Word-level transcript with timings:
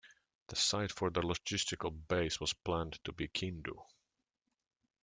The 0.47 0.55
site 0.55 0.91
for 0.91 1.11
the 1.11 1.21
logistical 1.21 1.95
base 2.07 2.39
was 2.39 2.53
planned 2.53 2.93
to 3.03 3.11
be 3.11 3.27
Kindu. 3.27 3.75